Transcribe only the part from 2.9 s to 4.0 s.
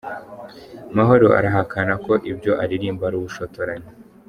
ari ubushotoranyi